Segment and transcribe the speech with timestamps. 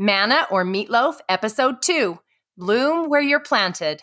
[0.00, 2.20] Manna or Meatloaf, Episode 2
[2.56, 4.00] Bloom Where You're Planted.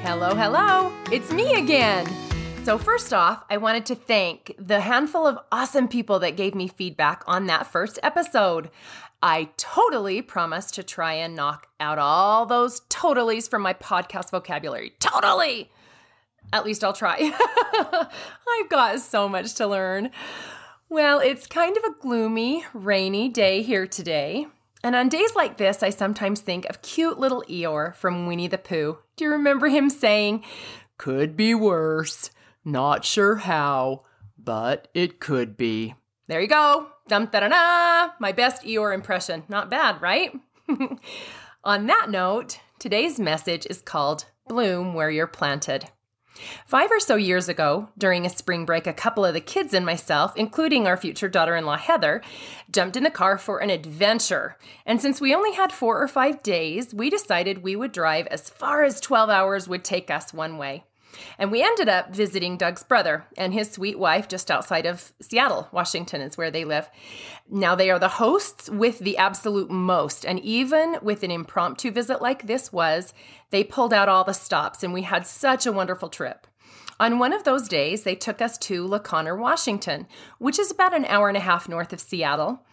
[0.00, 0.90] Hello, hello.
[1.12, 2.06] It's me again.
[2.64, 6.66] So, first off, I wanted to thank the handful of awesome people that gave me
[6.66, 8.70] feedback on that first episode.
[9.22, 14.94] I totally promise to try and knock out all those totallys from my podcast vocabulary.
[14.98, 15.70] Totally!
[16.52, 17.18] At least I'll try.
[18.48, 20.10] I've got so much to learn.
[20.88, 24.46] Well, it's kind of a gloomy, rainy day here today.
[24.82, 28.58] And on days like this, I sometimes think of cute little Eeyore from Winnie the
[28.58, 28.98] Pooh.
[29.16, 30.44] Do you remember him saying,
[30.96, 32.30] Could be worse.
[32.64, 34.04] Not sure how,
[34.38, 35.94] but it could be.
[36.28, 36.88] There you go.
[37.08, 38.12] Dum da da da.
[38.20, 39.44] My best Eeyore impression.
[39.48, 40.32] Not bad, right?
[41.64, 45.90] On that note, today's message is called Bloom Where You're Planted.
[46.66, 49.84] Five or so years ago, during a spring break, a couple of the kids and
[49.84, 52.22] myself, including our future daughter in law Heather,
[52.70, 54.56] jumped in the car for an adventure.
[54.84, 58.50] And since we only had four or five days, we decided we would drive as
[58.50, 60.84] far as 12 hours would take us one way.
[61.38, 65.68] And we ended up visiting Doug's brother and his sweet wife just outside of Seattle,
[65.70, 66.90] Washington is where they live.
[67.48, 70.26] Now they are the hosts with the absolute most.
[70.26, 73.14] And even with an impromptu visit like this was,
[73.50, 76.47] they pulled out all the stops and we had such a wonderful trip.
[77.00, 80.06] On one of those days, they took us to La Conner, Washington,
[80.38, 82.64] which is about an hour and a half north of Seattle.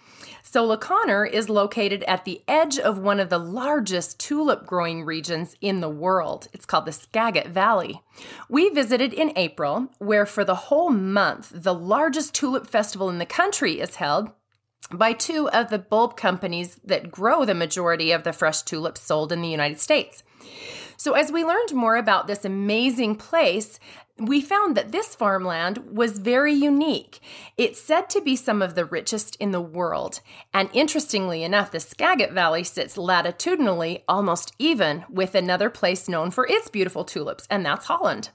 [0.41, 5.03] So, La Conner is located at the edge of one of the largest tulip growing
[5.03, 6.47] regions in the world.
[6.53, 8.01] It's called the Skagit Valley.
[8.49, 13.25] We visited in April, where for the whole month, the largest tulip festival in the
[13.25, 14.31] country is held
[14.91, 19.31] by two of the bulb companies that grow the majority of the fresh tulips sold
[19.31, 20.23] in the United States.
[20.97, 23.79] So, as we learned more about this amazing place,
[24.17, 27.19] we found that this farmland was very unique.
[27.57, 30.21] It's said to be some of the richest in the world.
[30.53, 36.47] And interestingly enough, the Skagit Valley sits latitudinally almost even with another place known for
[36.47, 38.29] its beautiful tulips, and that's Holland.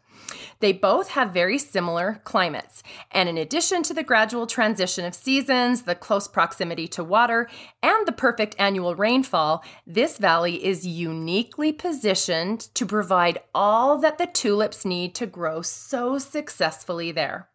[0.61, 2.83] They both have very similar climates.
[3.11, 7.49] And in addition to the gradual transition of seasons, the close proximity to water,
[7.83, 14.27] and the perfect annual rainfall, this valley is uniquely positioned to provide all that the
[14.27, 17.50] tulips need to grow so successfully there.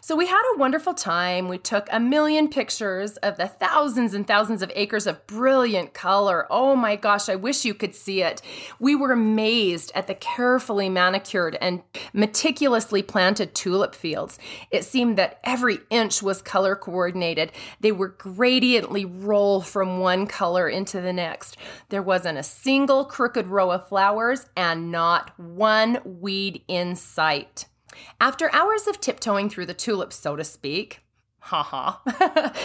[0.00, 1.48] So we had a wonderful time.
[1.48, 6.46] We took a million pictures of the thousands and thousands of acres of brilliant color.
[6.50, 8.42] Oh my gosh, I wish you could see it.
[8.80, 14.38] We were amazed at the carefully manicured and meticulously planted tulip fields.
[14.70, 17.52] It seemed that every inch was color coordinated.
[17.80, 21.56] They were gradiently roll from one color into the next.
[21.90, 27.66] There wasn't a single crooked row of flowers and not one weed in sight.
[28.20, 31.00] After hours of tiptoeing through the tulips, so to speak,
[31.40, 31.98] haha,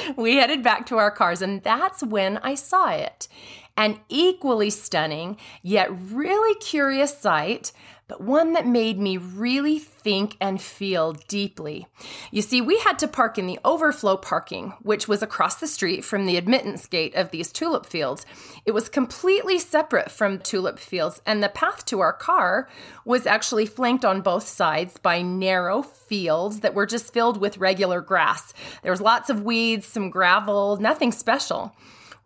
[0.18, 3.28] we headed back to our cars, and that's when I saw it.
[3.76, 7.72] An equally stunning, yet really curious sight
[8.08, 11.88] but one that made me really think and feel deeply.
[12.32, 16.06] You see, we had to park in the overflow parking, which was across the street
[16.06, 18.26] from the admittance gate of these tulip fields.
[18.66, 22.70] It was completely separate from tulip fields, and the path to our car
[23.04, 28.00] was actually flanked on both sides by narrow fields that were just filled with regular
[28.00, 28.54] grass.
[28.84, 31.76] There was lots of weeds, some gravel, nothing special.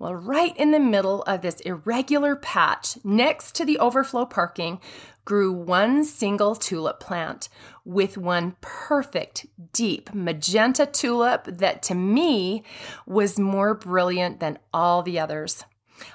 [0.02, 4.82] Well, right in the middle of this irregular patch next to the overflow parking
[5.26, 7.50] grew one single tulip plant
[7.86, 12.64] with one perfect, deep magenta tulip that to me
[13.06, 15.66] was more brilliant than all the others.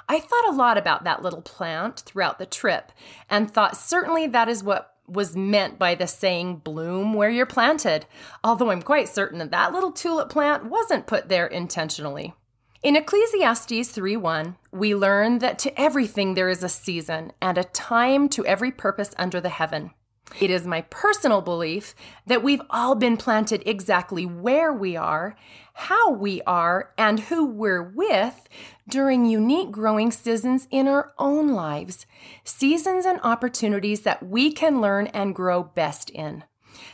[0.09, 2.91] I thought a lot about that little plant throughout the trip
[3.31, 8.07] and thought certainly that is what was meant by the saying bloom where you're planted,
[8.43, 12.35] although I'm quite certain that that little tulip plant wasn't put there intentionally.
[12.83, 18.29] In Ecclesiastes 3:1, we learn that to everything there is a season and a time
[18.31, 19.93] to every purpose under the heaven.
[20.41, 21.95] It is my personal belief
[22.27, 25.37] that we've all been planted exactly where we are,
[25.73, 28.49] how we are, and who we're with
[28.89, 32.05] during unique growing seasons in our own lives,
[32.45, 36.45] seasons and opportunities that we can learn and grow best in.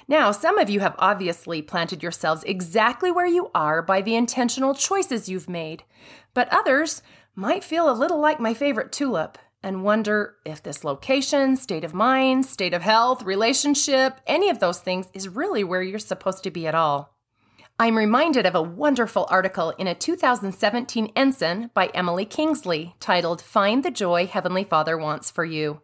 [0.09, 4.75] Now, some of you have obviously planted yourselves exactly where you are by the intentional
[4.75, 5.85] choices you've made,
[6.35, 7.03] but others
[7.35, 11.95] might feel a little like my favorite tulip and wonder if this location, state of
[11.95, 16.51] mind, state of health, relationship, any of those things is really where you're supposed to
[16.51, 17.17] be at all.
[17.83, 23.83] I'm reminded of a wonderful article in a 2017 Ensign by Emily Kingsley titled Find
[23.83, 25.81] the Joy Heavenly Father Wants for You.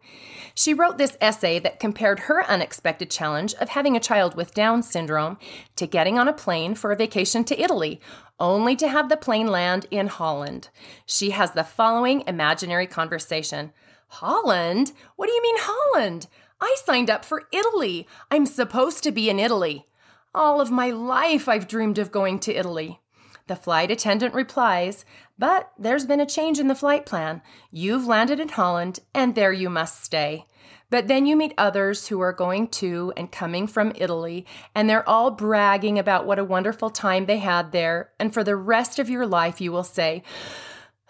[0.55, 4.81] She wrote this essay that compared her unexpected challenge of having a child with Down
[4.81, 5.37] syndrome
[5.75, 7.99] to getting on a plane for a vacation to Italy,
[8.39, 10.69] only to have the plane land in Holland.
[11.05, 13.73] She has the following imaginary conversation
[14.07, 14.93] Holland?
[15.17, 16.27] What do you mean, Holland?
[16.61, 18.07] I signed up for Italy.
[18.31, 19.85] I'm supposed to be in Italy.
[20.33, 22.99] All of my life I've dreamed of going to Italy.
[23.47, 25.03] The flight attendant replies,
[25.39, 27.41] But there's been a change in the flight plan.
[27.71, 30.45] You've landed in Holland, and there you must stay.
[30.91, 34.45] But then you meet others who are going to and coming from Italy,
[34.75, 38.11] and they're all bragging about what a wonderful time they had there.
[38.19, 40.21] And for the rest of your life, you will say,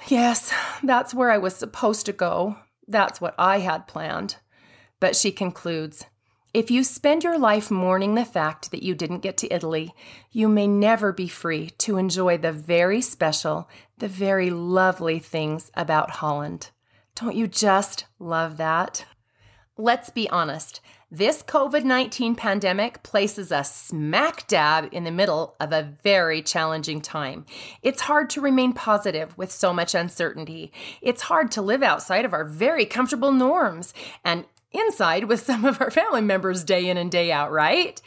[0.08, 2.56] Yes, that's where I was supposed to go.
[2.88, 4.38] That's what I had planned.
[5.02, 6.06] But she concludes,
[6.54, 9.94] if you spend your life mourning the fact that you didn't get to Italy,
[10.32, 13.70] you may never be free to enjoy the very special,
[14.00, 16.72] the very lovely things about Holland.
[17.16, 19.06] Don't you just love that?
[19.78, 20.82] Let's be honest.
[21.12, 27.02] This COVID 19 pandemic places us smack dab in the middle of a very challenging
[27.02, 27.46] time.
[27.82, 30.72] It's hard to remain positive with so much uncertainty.
[31.02, 33.94] It's hard to live outside of our very comfortable norms.
[34.24, 38.02] And inside with some of our family members day in and day out, right?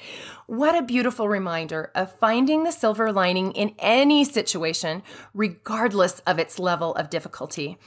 [0.47, 5.03] What a beautiful reminder of finding the silver lining in any situation,
[5.35, 7.79] regardless of its level of difficulty.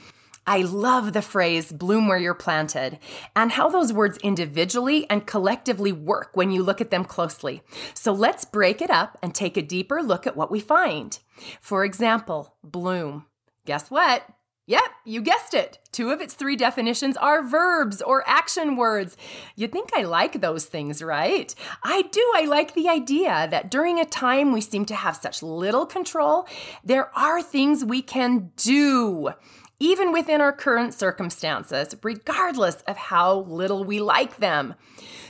[0.48, 3.00] I love the phrase bloom where you're planted
[3.34, 7.62] and how those words individually and collectively work when you look at them closely.
[7.94, 11.18] So let's break it up and take a deeper look at what we find.
[11.60, 13.26] For example, bloom.
[13.64, 14.24] Guess what?
[14.68, 15.78] Yep, you guessed it.
[15.92, 19.16] Two of its three definitions are verbs or action words.
[19.54, 21.54] You'd think I like those things, right?
[21.84, 22.32] I do.
[22.34, 26.48] I like the idea that during a time we seem to have such little control,
[26.82, 29.30] there are things we can do,
[29.78, 34.74] even within our current circumstances, regardless of how little we like them.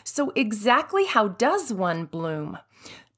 [0.02, 2.58] So, exactly how does one bloom?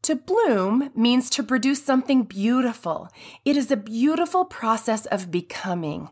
[0.08, 3.10] To bloom means to produce something beautiful.
[3.44, 6.08] It is a beautiful process of becoming.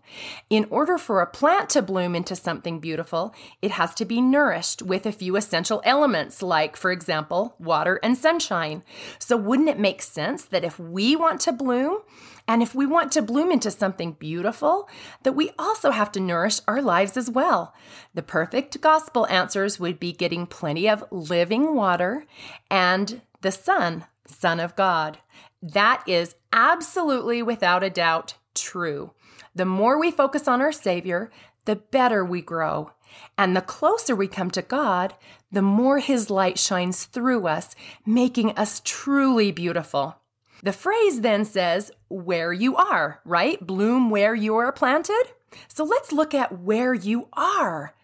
[0.50, 4.82] In order for a plant to bloom into something beautiful, it has to be nourished
[4.82, 8.82] with a few essential elements, like, for example, water and sunshine.
[9.18, 12.00] So, wouldn't it make sense that if we want to bloom,
[12.48, 14.88] and if we want to bloom into something beautiful,
[15.24, 17.74] that we also have to nourish our lives as well.
[18.14, 22.24] The perfect gospel answers would be getting plenty of living water
[22.70, 25.18] and the Son, Son of God.
[25.60, 29.12] That is absolutely without a doubt true.
[29.54, 31.30] The more we focus on our Savior,
[31.64, 32.92] the better we grow.
[33.38, 35.14] And the closer we come to God,
[35.50, 40.16] the more His light shines through us, making us truly beautiful.
[40.62, 43.64] The phrase then says, where you are, right?
[43.64, 45.24] Bloom where you are planted.
[45.68, 47.94] So let's look at where you are.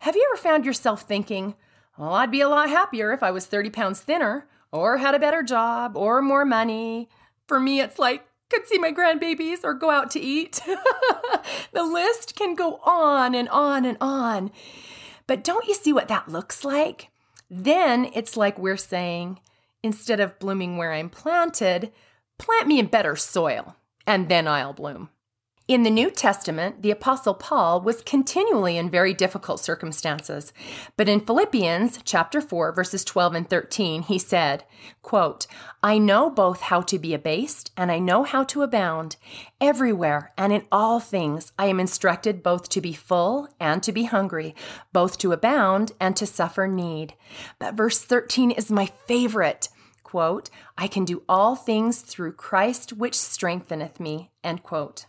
[0.00, 1.54] Have you ever found yourself thinking,
[1.96, 5.20] well, I'd be a lot happier if I was 30 pounds thinner, or had a
[5.20, 7.08] better job or more money.
[7.46, 10.60] For me, it's like, could see my grandbabies or go out to eat.
[11.72, 14.50] the list can go on and on and on.
[15.26, 17.08] But don't you see what that looks like?
[17.50, 19.40] Then it's like we're saying,
[19.82, 21.92] instead of blooming where I'm planted,
[22.38, 23.76] plant me in better soil,
[24.06, 25.10] and then I'll bloom.
[25.68, 30.52] In the New Testament, the Apostle Paul was continually in very difficult circumstances.
[30.96, 34.64] But in Philippians chapter 4, verses 12 and 13, he said,
[35.02, 35.46] quote,
[35.80, 39.16] I know both how to be abased and I know how to abound.
[39.60, 44.04] Everywhere and in all things I am instructed both to be full and to be
[44.04, 44.56] hungry,
[44.92, 47.14] both to abound and to suffer need.
[47.60, 49.68] But verse 13 is my favorite
[50.12, 55.06] quote, I can do all things through Christ which strengtheneth me, end quote.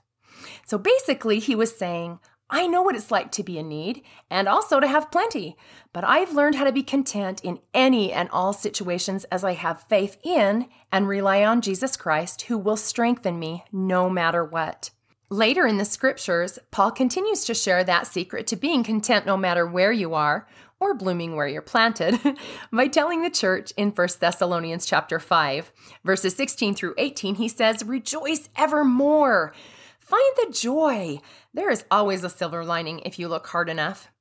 [0.66, 2.20] So basically, he was saying,
[2.50, 5.58] I know what it's like to be in need and also to have plenty,
[5.92, 9.84] but I've learned how to be content in any and all situations as I have
[9.90, 14.92] faith in and rely on Jesus Christ, who will strengthen me no matter what.
[15.34, 19.66] Later in the scriptures, Paul continues to share that secret to being content no matter
[19.66, 20.48] where you are
[20.80, 22.20] or blooming where you're planted
[22.72, 25.72] by telling the church in 1 Thessalonians chapter 5
[26.04, 29.56] verses 16 through 18 he says rejoice evermore
[29.98, 31.20] Find the joy.
[31.52, 34.12] There is always a silver lining if you look hard enough.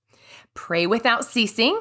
[0.55, 1.79] Pray without ceasing.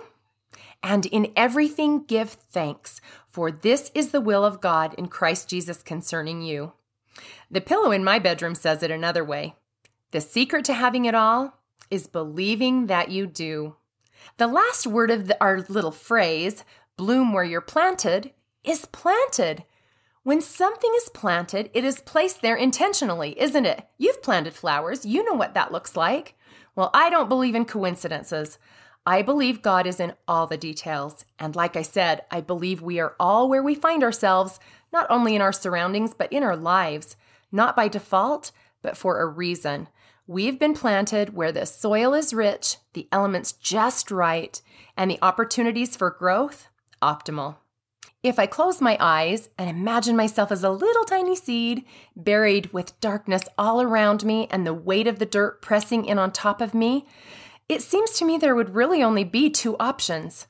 [0.83, 5.81] And in everything give thanks, for this is the will of God in Christ Jesus
[5.81, 6.73] concerning you.
[7.51, 9.55] The pillow in my bedroom says it another way.
[10.11, 13.75] The secret to having it all is believing that you do.
[14.37, 16.63] The last word of the, our little phrase,
[16.95, 18.31] bloom where you're planted,
[18.63, 19.65] is planted.
[20.23, 23.85] When something is planted, it is placed there intentionally, isn't it?
[23.97, 26.35] You've planted flowers, you know what that looks like.
[26.75, 28.59] Well, I don't believe in coincidences.
[29.05, 31.25] I believe God is in all the details.
[31.39, 34.59] And like I said, I believe we are all where we find ourselves,
[34.93, 37.17] not only in our surroundings, but in our lives,
[37.51, 39.87] not by default, but for a reason.
[40.27, 44.61] We've been planted where the soil is rich, the elements just right,
[44.95, 46.67] and the opportunities for growth
[47.01, 47.57] optimal.
[48.23, 51.83] If I close my eyes and imagine myself as a little tiny seed,
[52.15, 56.31] buried with darkness all around me and the weight of the dirt pressing in on
[56.31, 57.07] top of me,
[57.67, 60.47] it seems to me there would really only be two options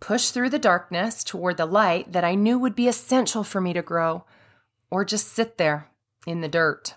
[0.00, 3.74] push through the darkness toward the light that I knew would be essential for me
[3.74, 4.24] to grow,
[4.90, 5.90] or just sit there
[6.26, 6.94] in the dirt.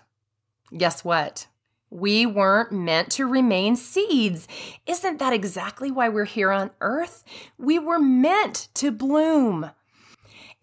[0.76, 1.46] Guess what?
[1.90, 4.48] We weren't meant to remain seeds.
[4.86, 7.22] Isn't that exactly why we're here on earth?
[7.56, 9.70] We were meant to bloom.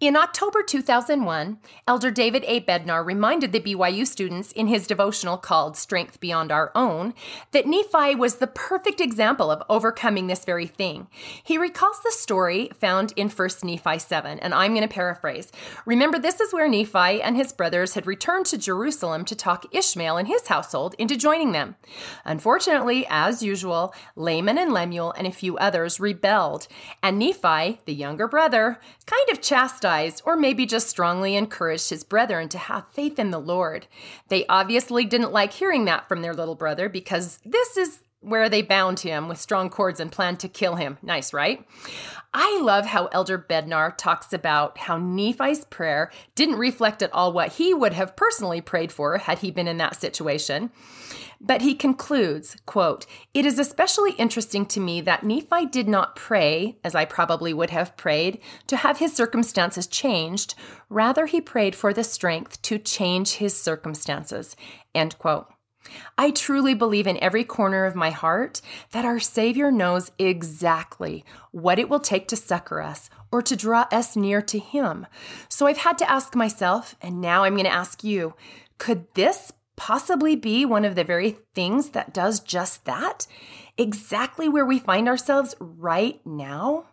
[0.02, 2.60] In October 2001, Elder David A.
[2.62, 7.14] Bednar reminded the BYU students in his devotional called Strength Beyond Our Own
[7.52, 11.06] that Nephi was the perfect example of overcoming this very thing.
[11.44, 15.52] He recalls the story found in 1 Nephi 7, and I'm going to paraphrase.
[15.86, 20.18] Remember, this is where Nephi and his brothers had returned to Jerusalem to talk Ishmael
[20.18, 21.76] and his household into joining them.
[22.26, 26.68] Unfortunately, as usual, Laman and Lemuel and a few others rebelled,
[27.04, 29.91] and Nephi, the younger brother, kind of chastised
[30.26, 33.88] or maybe just strongly encouraged his brethren to have faith in the Lord.
[34.30, 38.62] They obviously didn't like hearing that from their little brother because this is where they
[38.62, 40.98] bound him with strong cords and planned to kill him.
[41.02, 41.68] Nice, right?
[42.34, 47.54] I love how Elder Bednar talks about how Nephi's prayer didn't reflect at all what
[47.54, 50.72] he would have personally prayed for had he been in that situation.
[51.44, 56.78] But he concludes, quote, It is especially interesting to me that Nephi did not pray,
[56.84, 60.54] as I probably would have prayed, to have his circumstances changed.
[60.88, 64.56] Rather, he prayed for the strength to change his circumstances.
[64.94, 65.52] End quote.
[66.18, 68.62] I truly believe in every corner of my heart
[68.92, 73.88] that our Savior knows exactly what it will take to succor us or to draw
[73.92, 75.08] us near to Him.
[75.50, 78.36] So I've had to ask myself, and now I'm going to ask you
[78.78, 83.26] could this possibly be one of the very things that does just that?
[83.78, 86.86] Exactly where we find ourselves right now?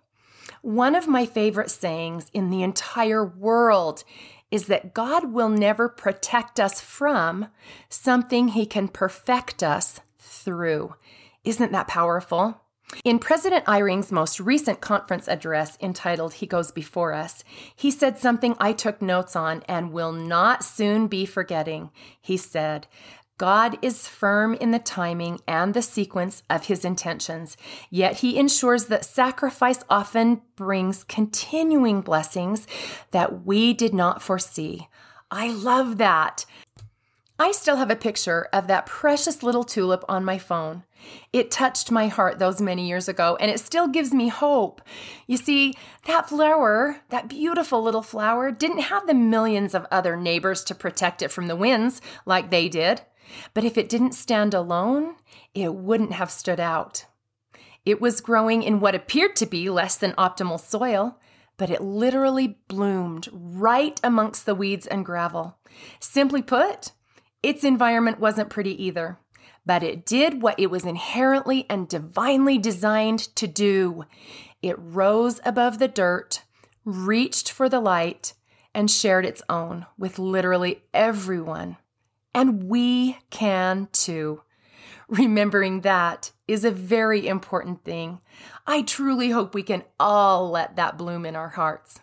[0.62, 4.04] One of my favorite sayings in the entire world
[4.50, 7.48] is that God will never protect us from
[7.88, 10.94] something He can perfect us through.
[11.44, 12.60] Isn't that powerful?
[13.04, 17.44] In President Eyring's most recent conference address entitled He Goes Before Us,
[17.76, 21.90] he said something I took notes on and will not soon be forgetting.
[22.20, 22.86] He said,
[23.38, 27.56] God is firm in the timing and the sequence of his intentions,
[27.88, 32.66] yet he ensures that sacrifice often brings continuing blessings
[33.12, 34.88] that we did not foresee.
[35.30, 36.46] I love that.
[37.38, 40.82] I still have a picture of that precious little tulip on my phone.
[41.32, 44.82] It touched my heart those many years ago, and it still gives me hope.
[45.28, 45.74] You see,
[46.06, 51.22] that flower, that beautiful little flower, didn't have the millions of other neighbors to protect
[51.22, 53.02] it from the winds like they did.
[53.54, 55.16] But if it didn't stand alone,
[55.54, 57.06] it wouldn't have stood out.
[57.84, 61.18] It was growing in what appeared to be less than optimal soil,
[61.56, 65.58] but it literally bloomed right amongst the weeds and gravel.
[66.00, 66.92] Simply put,
[67.42, 69.18] its environment wasn't pretty either,
[69.64, 74.04] but it did what it was inherently and divinely designed to do.
[74.62, 76.42] It rose above the dirt,
[76.84, 78.34] reached for the light,
[78.74, 81.76] and shared its own with literally everyone
[82.34, 84.42] and we can too.
[85.08, 88.20] Remembering that is a very important thing.
[88.66, 92.00] I truly hope we can all let that bloom in our hearts.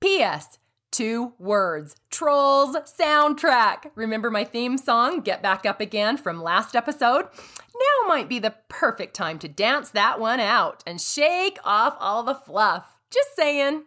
[0.00, 0.58] P.S.
[0.90, 3.92] Two words Trolls soundtrack.
[3.94, 7.26] Remember my theme song, Get Back Up Again, from last episode?
[7.74, 12.22] Now might be the perfect time to dance that one out and shake off all
[12.22, 12.98] the fluff.
[13.10, 13.84] Just saying.